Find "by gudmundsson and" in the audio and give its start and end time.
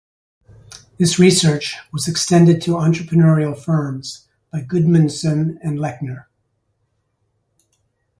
4.51-5.77